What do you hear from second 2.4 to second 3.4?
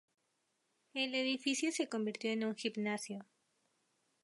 un gimnasio.